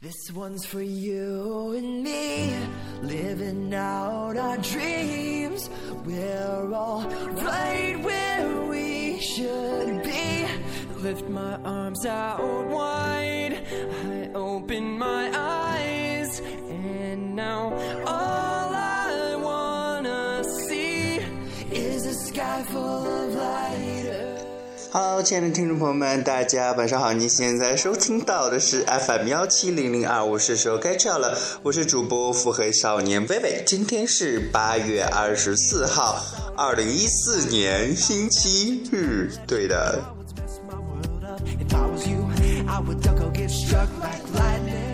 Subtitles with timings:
[0.00, 2.56] This one's for you and me,
[3.02, 5.68] living out our dreams.
[6.06, 10.46] We're all right where we should be.
[11.02, 13.66] Lift my arms out wide,
[14.06, 17.70] I open my eyes, and now
[24.92, 27.12] Hello，亲爱的听众朋友们，大家晚上好！
[27.12, 33.62] 你现在收听到的是 FM 幺七零零二，我是时候该跳了，我是主播腹黑少年微微。
[33.64, 36.20] 今天是八月二十四号，
[36.56, 40.02] 二零一四年星期日，对的。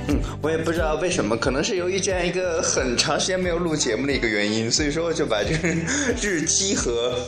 [0.09, 5.69] 嗯，我也不知道为什么，可能是由于这样一个很长时间没有录节目的一个原因，所以说就把这个
[6.21, 7.19] 日期和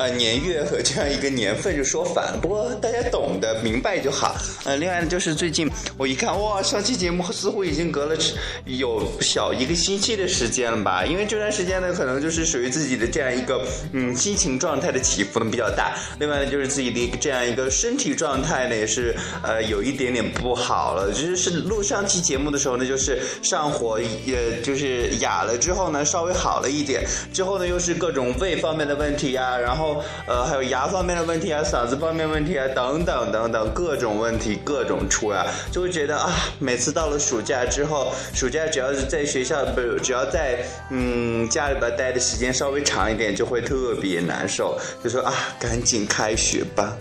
[0.00, 2.38] 呃年月和这样一个年份就说反了。
[2.40, 4.34] 不过大家懂的明白就好。
[4.64, 8.16] 呃，另外呢，就是最近我一看，哇，上期节目似乎已经隔了
[8.64, 11.04] 有小一个星期的时间了吧？
[11.04, 15.94] 因为这段时间呢，可能就是属于自己的这样一个嗯心情状态的起伏呢比较大。
[16.18, 21.12] 另外呢，就是自己的这样一个身体状态呢，也是呃有一点点不好了。
[21.12, 27.04] 就是录上期节目的时候呢，就是上火也就是哑了之后呢，稍微好了一点。
[27.34, 29.89] 之后呢，又是各种胃方面的问题啊，然后
[30.26, 40.58] 呃还有牙方面的问题啊，嗓子方面问题啊，等等等等各种问题各种出啊，就会觉得啊，每次到了暑假之后，暑假只要是在学校不是只要在
[40.90, 46.96] 嗯家里边待的时间稍微长一点，就会特别难受，就说啊，赶紧开学吧。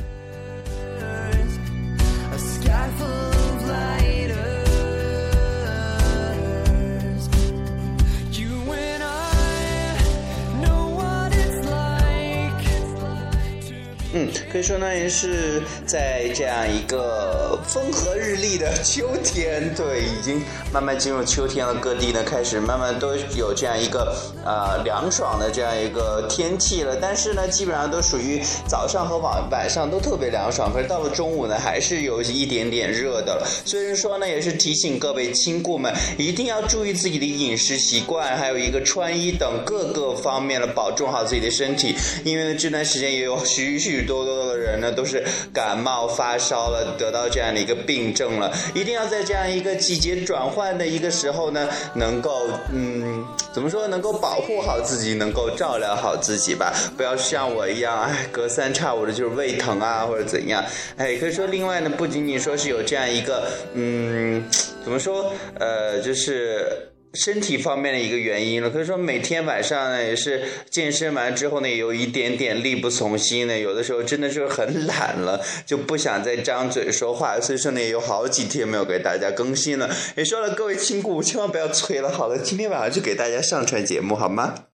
[14.52, 20.41] 可以说呢，也是在这样一个风和日丽的秋天，对，已经
[20.73, 26.97] 慢慢进入秋天了，各地呢开始慢慢都有这样一个呃凉爽的这样一个天气了。
[27.00, 33.46] 但是呢，基本上都属于早上和晚晚上都特别凉爽，可是到了中午呢，还是有一点点热的。
[33.66, 41.96] 所以说呢，也是提醒各位亲故们，一定要注意自己的饮食习惯，还有一个穿衣等各个方面的保重好自己的身体。
[42.23, 45.23] 因为呢，这段时间也有许许多多的人呢，都是
[45.53, 48.51] 感冒发烧了，得到这样的一个病症了。
[48.73, 60.63] 一定要在这样一个季节转换的一个时候呢，能够嗯，怎么说，能够保护好自己，能够照料好自己吧，不要像我一样，哎，隔三差五的就是胃疼啊，或者怎样。
[60.97, 64.44] 哎，可以说另外呢，不仅仅说是有这样一个嗯，
[64.83, 66.89] 怎么说，呃，就是。
[67.14, 79.90] 身体方面的一个原因了，可以说每天晚上呢也是健身完之后呢，有一点点力不从心呢，有的时候真的是很懒了， 就不想再张嘴说话，所以说呢有好几天没有给大家更新了。
[80.16, 84.69] 也说了，各位亲故，千万不要催了，好了，今天晚上就给大家上传节目好吗？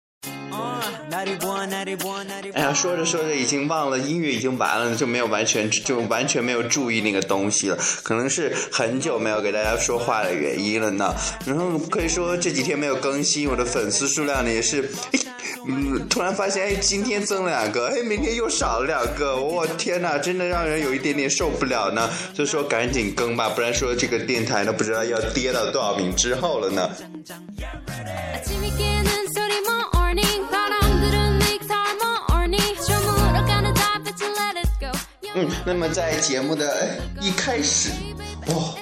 [1.13, 2.53] 91, 91, 91.
[2.53, 11.13] 哎呀，说着说着已经忘了音乐已经完了，就没有完全就完全没有注意那个东西了，可能是很久没有给大家说话的原因了呢。
[11.45, 15.19] 然后可以说这几天没有更新，我的粉丝数量呢也是，哎
[15.67, 22.09] 嗯，突然发现哎今天增了两个，哎明天又少了两个，我、天哪，真的让人有一点点受不了呢。
[22.33, 26.89] 就说赶紧更吧，不然说这个电台呢不知道要跌到多少名之后了呢。
[35.35, 37.89] 嗯，那么在节目的一开始，
[38.47, 38.75] 哇、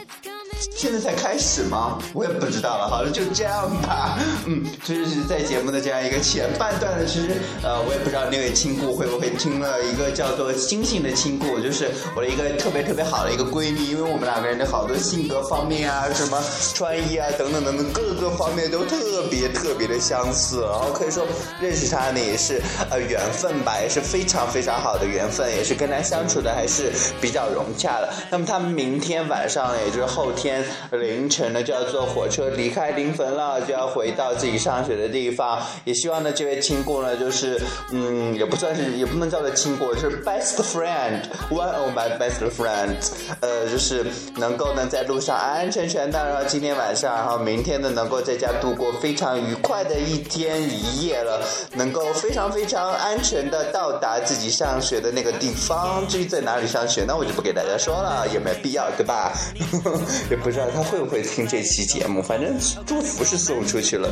[0.81, 1.99] 现在才开始吗？
[2.11, 4.17] 我也不知道了，好了，就这样吧。
[4.47, 16.41] 嗯，就是在节目的这样一个前半段呢，其实呃，我也不知道那位亲故会不会听了一个叫做星星的亲故，就是我的一个特别特别好的一个闺蜜，因为我们两个人的好多性格方面啊，什么
[16.73, 18.97] 穿衣啊等等等等各个方面都特
[19.29, 21.23] 别特别的相似，然后可以说
[21.61, 22.59] 认识她呢也是
[22.89, 26.91] 呃缘分吧，也是非常非常好的缘分，也是跟她相处的还是
[27.21, 28.11] 比较融洽的。
[28.31, 35.59] 那么他们明天晚上，也就是后天凌晨呢，就要坐火车离开临汾了，就要回到自己上学的地方。
[35.85, 37.59] 也希望呢，这位亲故呢，就是
[37.91, 44.05] 嗯，也不算是，也不能叫做亲故，就是 best friend，one of my best friends，呃，就是
[44.37, 51.41] 能够呢在路上安安全全的，然后今天晚上，然后明天呢能够在家度过非常愉快的一天一夜了，
[51.73, 56.07] 能够非常非常安全的到达自己上学的那个地方。
[56.07, 59.33] 至于在哪里上学，那我就不给大家说了，也没必要，对吧？
[60.29, 62.21] 也不是他会不会听这期节目？
[62.21, 62.55] 反正
[62.85, 64.09] 祝福是送出去了。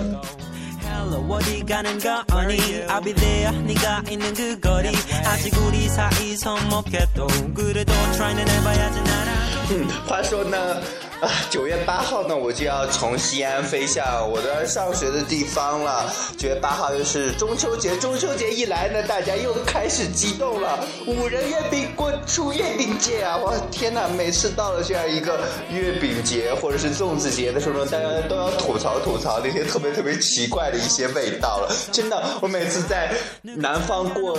[9.71, 10.81] 嗯，话说呢。
[11.49, 16.11] 九月八号呢，我就要从西安飞向我的上学的地方了。
[16.37, 20.79] 九月八号又是中秋节，中秋节一来呢，大家又开始激动了。
[21.07, 23.35] 五仁月饼过出月饼节啊！
[23.37, 31.75] 我天哪，每次到了这样一个月饼节或者是粽子节的时候呢，大家都要吐槽吐槽那些特别特别奇怪的一些味道了。
[31.91, 33.11] 真的，我每次在
[33.41, 34.37] 南方过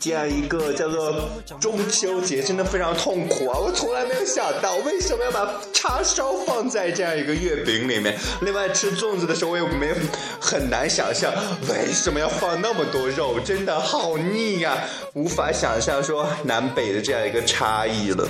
[0.00, 1.14] 这样一个叫做
[1.60, 3.58] 中秋节，真的非常痛苦啊！
[3.58, 6.15] 我从来没有想到为什么要把叉烧
[6.46, 8.16] 放在这样一个月饼里面。
[8.42, 9.94] 另外吃粽子的时候，我也没有
[10.40, 11.32] 很难想象
[11.68, 14.78] 为什么要放那么多肉，真的好腻呀、
[15.14, 18.28] 无法想象说南北的这样一个差异了。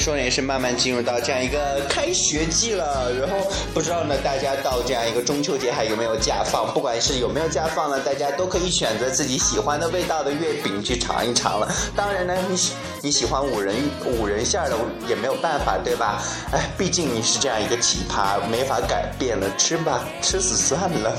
[0.00, 3.12] 说呢也是慢慢进入到这样一个开学季了。
[3.20, 3.36] 然后
[3.74, 6.72] 不知道呢，大家到这样一个中秋节还有没有假放？
[6.72, 11.70] 不管是有没有假放呢，大家都可以选择自己喜欢的味道的月饼去尝一尝了。
[11.94, 13.76] 当然呢，你喜你喜欢五仁
[14.06, 14.76] 五仁馅儿的
[15.06, 16.22] 也没有办法，对吧？
[16.52, 21.12] 哎，毕竟你是这样一个奇葩，没法改变了，吃吧，吃死算了，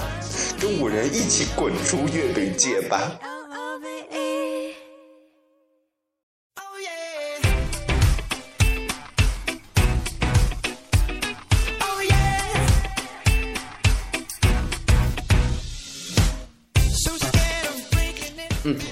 [0.59, 2.99] 跟五仁一起滚出月饼界吧。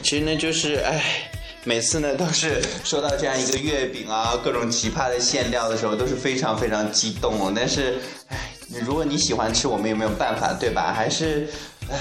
[0.10, 1.30] 其实呢，就是哎，
[1.66, 7.54] 每次呢都是收到这样一个月饼啊， 各种奇葩的馅料的时候，都是非常非常激动哦。
[7.56, 8.52] 但是，哎，
[8.84, 10.92] 如果你喜欢吃，我们也没有办法，对吧？
[10.92, 11.48] 还是，
[11.92, 11.96] 哎。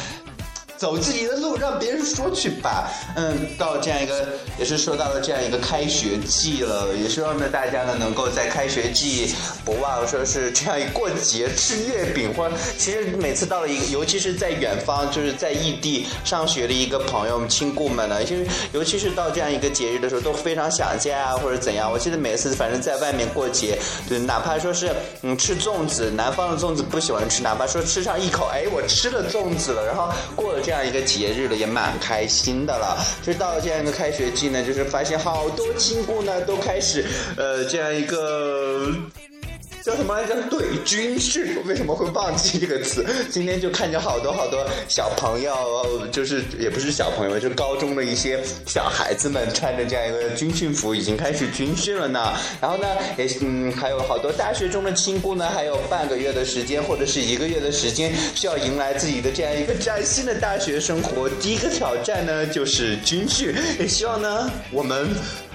[0.78, 2.88] 走自己的路，让别人说去吧。
[3.16, 4.28] 嗯，到这样一个
[4.58, 9.34] 也是说到了这样一个开学季了，也希望呢大家呢能够在开学季
[9.64, 12.48] 不忘说是这样一过节吃月饼，或
[12.78, 21.90] 其实每次到了一个，尤其是在远方，就是在异地上学的一个朋友们、亲故们呢，其实尤其是到这样一个节日的时候，都非常想家啊，或者怎样。
[21.90, 23.76] 我记得每次反正在外面过节，
[24.08, 33.02] 对，哪怕说是嗯吃粽子，南方的粽子不喜欢吃，哪怕说吃上一口，哎，我吃了粽子了，然后过了这样一个节日了，也蛮开心的了。
[33.22, 37.06] 就是到了这样一个开学季呢，就是发现好多亲故呢都开始
[37.38, 38.92] 呃这样一个。
[39.88, 40.34] 叫什么来着？
[40.50, 41.64] 对，军训。
[41.64, 43.06] 为什么会忘记这个词？
[43.32, 52.34] 今天就看见好多好多小朋友，就是也不是小朋友，就高中的一些小孩子们穿着这样一个军训服，已经开始军训了呢。
[52.60, 52.86] 然后呢，
[53.16, 61.30] 也嗯，还有好多大学中的亲故呢，还有半个月的时间或者是一个月的时间，需要迎来自己的这样一个崭新的大学生活。
[61.40, 63.54] 第一个挑战呢，就是军训。
[63.78, 65.08] 也希望呢，我们。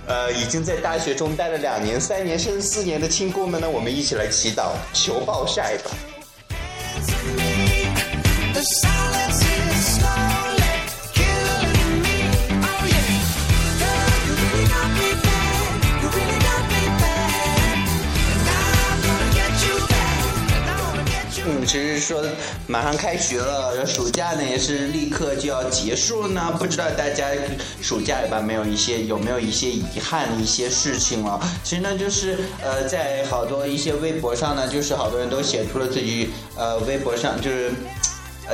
[0.06, 5.92] 呃，已经在大学中待了两年、三年甚至四年的亲姑们呢，我们一起来祈祷求暴晒吧。
[21.46, 22.24] 嗯，其实说
[22.68, 26.56] 马上开学了，暑假呢也是立刻就要结束了呢。
[26.58, 27.28] 不知道大家
[27.82, 31.40] 暑假里边没有一些有没有一些遗憾的一些事情了？
[31.64, 37.72] 其实呢，就是呃，在好多一些微博上呢，就是好多人都写出了自己呃微博上就是。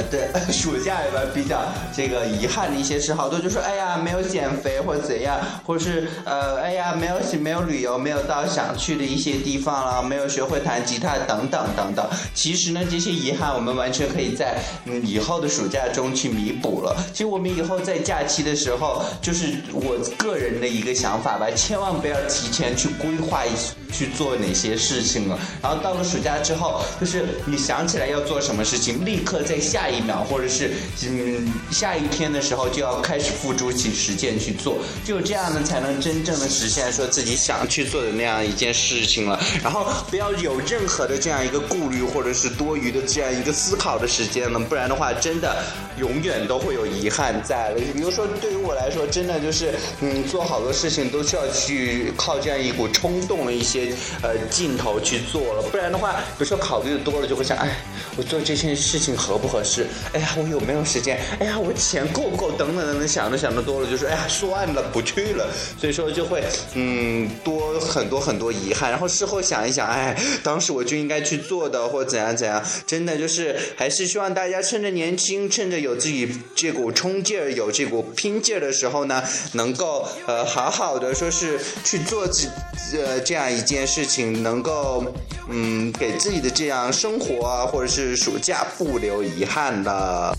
[0.09, 1.61] 对，暑假里边比较
[1.95, 12.07] 这个遗憾的一些事，好多就说，哎呀，没有减肥或者怎样，或是呃，哎呀，没有没有旅游，没有到想去的一些地方了，没有学会弹吉他等等等等。
[12.33, 16.95] 其实呢，这些遗憾我们完全可以在嗯以后的暑假中去弥补了。
[17.11, 23.49] 其实我们以后在假期的时候，就是我个人的一个想法吧，千万不要提前去规划一
[23.91, 25.37] 去做哪些事情了。
[25.61, 30.71] 然后到了暑假之后，就是你想起来要做什么事情，立刻在下一秒或者是
[31.03, 39.39] 嗯下一天的时候就要开始付诸起实践去做，只有这样呢，才能真正的实现说自己想去做的那样一件事情了。
[39.63, 45.63] 然后不要有任何的这样一个顾虑或者是多余的这样一个思考的时间了，不然的话，真的
[45.97, 47.79] 永远都会有遗憾在了。
[47.93, 57.77] 比如说对于我来说，真的就是嗯做好多事情都需要去靠这样一股冲动的一些呃劲头去做了，不然的话，有时候考虑的多了就会想，哎，
[58.15, 59.68] 我做这件事情合不合适？
[59.69, 61.19] 是哎呀，我有没有时间？
[61.39, 62.51] 哎呀，我钱够不够？
[62.53, 65.47] 等等等等，想着想着多了，就是哎呀，算了，不去了。
[65.79, 79.23] 所以说就会嗯多很多很多遗憾，然后事后想一想，哎，当时我就应该去做的，或怎样怎样，真的就是还是希望大家趁着年轻，趁着有自己这股冲劲儿、有这股拼劲儿的时候呢，
[79.53, 82.49] 能够呃好好的说是去做自
[82.97, 85.05] 呃这样一件事情，能够
[85.51, 90.35] 嗯给自己的这样生活啊或者是暑假不留遗憾的。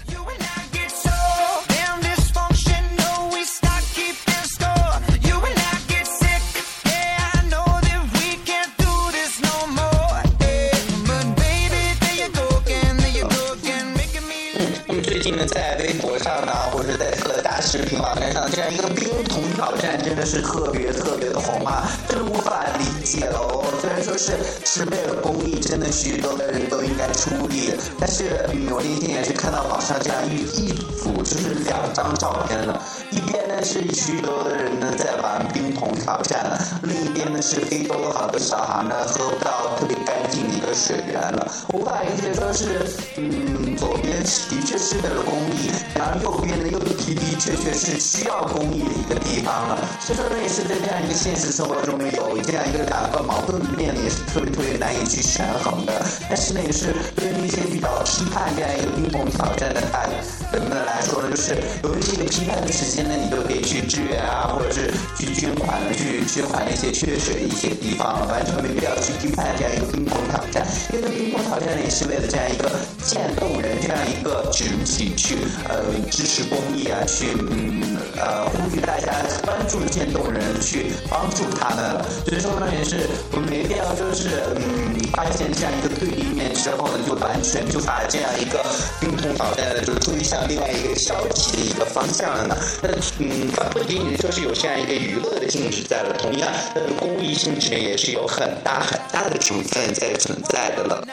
[14.92, 22.64] 嗯最近呢在微博上呢或者是在各大视频网站上这样一个冰桶挑战真的是特别特别的火啊，真无魔法
[23.10, 23.64] 解了哦。
[23.80, 39.96] 虽然说是是为了公益，真的许多的人都应该出力，但是嗯，我那天也是看到网上这样一一组，就是两张照片了，一边呢是许多的人呢在玩冰桶挑战，另一边呢是非洲的好多小孩呢喝不到特别
[40.30, 55.92] 进一个水源了，无法理解说是嗯，左边的确是为了公益，然后右边呢又的的确确是需要公益的一个地方了，所以说呢也是在这样一个现实生活中有这样一个两个矛盾的面也是特别特别难以去权衡的，
[56.28, 60.06] 但是呢也是对于一些比较批判这样一个冰桶挑战的他
[60.52, 72.70] 人们来说呢，就是由于这个批判的时间呢，你就可以去支援啊，或者是去捐款，去捐款那些缺水的一些地方，完全没必要去批判这样一个冰桶挑战，因为冰桶挑战呢也是为了这样一个
[73.04, 75.36] 渐冻人这样一个群体去
[75.68, 79.12] 呃支持公益啊，去嗯呃呼吁大家
[79.44, 82.06] 关注渐冻人，去帮助他们了。
[82.26, 88.64] 所以说呢，也是我们没必要说是嗯发现这样一个对立面之后呢，就完全就把这样一个
[89.00, 92.56] 冰桶挑战呢就推向另外一个消极的一个方向了呢。
[92.82, 101.04] 那嗯，它不仅仅说是有这样一个娱乐的性质在了，同样它的公益性质也是有很大很大的成分在存在的了。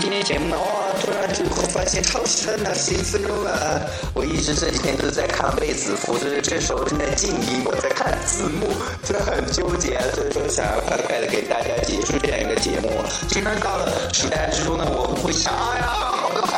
[0.00, 0.64] 今天节目呢，哇，
[1.02, 3.82] 突然就会发现超时了呢，十一分钟了。
[4.14, 8.68] 我一直这几天都在看卫子夫，所以这时候正在静音，我在看字幕，
[9.04, 12.88] 真的很纠结，所以说想要快快的给大家结束这样一个节目。
[13.28, 15.84] 经常到了暑假之中呢，我会想，哎呀，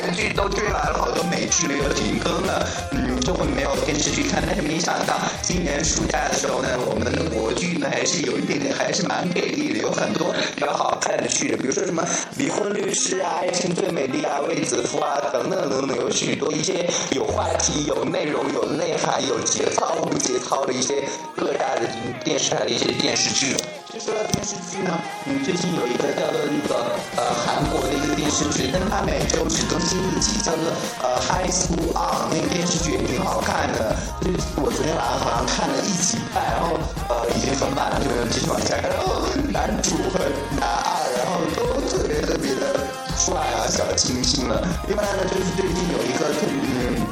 [0.02, 4.42] 韩剧都追完了，好多美剧没有停更了，嗯，就会没有电视剧看。
[4.44, 12.02] 但是没想到今年暑假的时候呢，我们的国剧呢还是有一点点，还是蛮给力的，有很多比较好看的剧，比如说什么
[12.37, 21.04] 《离婚律师》啊，《爱情最美丽》啊，《卫子夫》啊，等等等等，有许多一些有话题、有内容、有内涵、有节操、无节操的一些
[21.37, 21.82] 各大的
[22.25, 23.54] 电视台的一些电视剧。
[23.92, 30.73] 就说到电视剧呢，嗯，最近有一个叫做那个呃韩国的一个电视剧，但它每周只更新一集，叫做
[31.03, 33.97] 呃 High School On，那个电视剧也挺好看的。
[34.21, 38.89] 就是我昨天晚上好像看了一集半，然后呃已经很晚了，就没有继续往下看。
[38.91, 40.19] 然后男主和
[40.59, 42.81] 男二，然后都特别特别的
[43.17, 44.63] 帅啊，小清新了。
[44.89, 47.07] 另外呢，就是最近有一个特别嗯，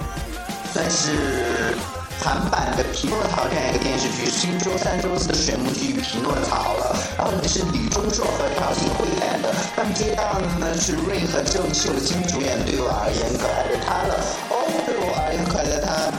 [0.72, 1.99] 算是。
[2.22, 16.12] 韩版的《匹诺曹》这样一个电视剧，新周三、周四的水木剧《匹诺曹》了，然后是李钟硕和朴信惠演的，那么接档的呢是瑞和郑秀晶主演，对我而言可爱的他了，哦，对我而言可爱的他。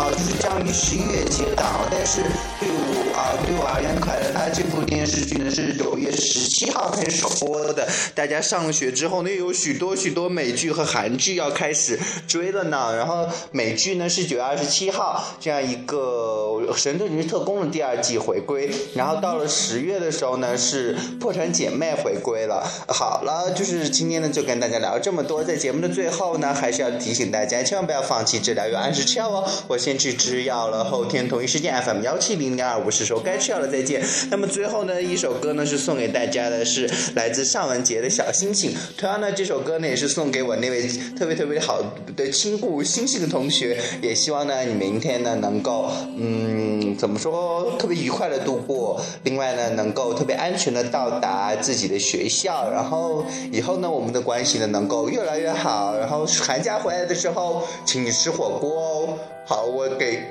[0.00, 2.22] 哦，就是将于十一月接档，但是
[2.60, 7.84] 对我啊，对我而言，可爱的他这部电视剧呢是九月十七号开始首播的。
[8.14, 11.98] 大家上学之后呢，又有许多许多美剧和韩剧要开始
[12.28, 12.94] 追了呢。
[12.96, 22.64] 然后美剧呢是九月二十七号这样一个《神盾局特工》的第二季回归，然后到了十月的时候呢是《破产姐妹》回归了。
[22.86, 29.44] 好了，就是今天呢就跟大家聊这么多，在节目的最后呢，还是要提醒大家，千万不要放弃治疗，要按时吃药哦。
[29.66, 34.02] 我先去吃药了，后天同一时间 FM 幺七零零二五是说该吃药了，再见。
[34.30, 38.70] 那么最后呢，一首歌呢是送给大家的，是来自尚雯婕的小星星。
[38.98, 40.86] 同样呢，这首歌呢也是送给我那位
[41.16, 41.82] 特别特别好
[42.14, 59.18] 的亲故星星的同学，也希望呢你明天呢能够嗯怎么说特别愉快的度过，另外呢能够特别安全的到达自己的学校，然后以后呢我们的关系呢能够越来越好，然后寒假回来的时候请你吃火锅哦。
[59.46, 60.22] 好，我给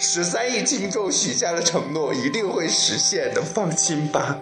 [0.00, 4.38] 十三亿听众许下的承诺，一定会实现的，放心吧。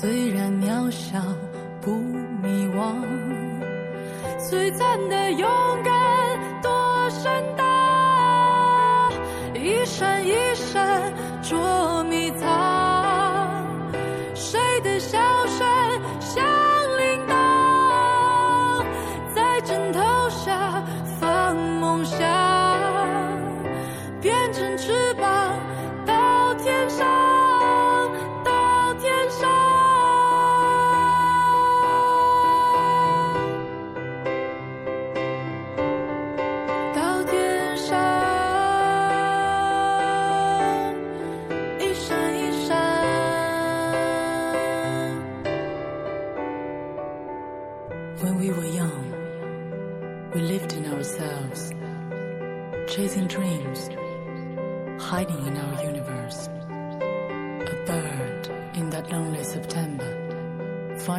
[0.00, 1.18] 虽然渺小
[1.80, 2.94] 不迷惘，
[4.38, 5.50] 璀璨的勇
[5.82, 9.10] 敢多盛大，
[9.54, 11.12] 一闪一闪
[11.42, 11.97] 捉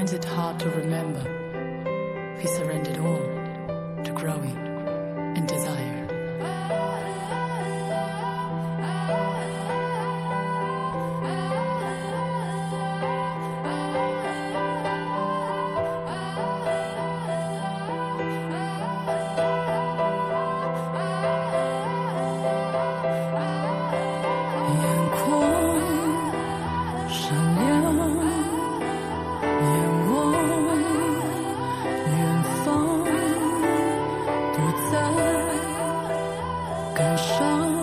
[0.09, 1.28] finds it hard to remember.
[36.99, 37.78] 人生。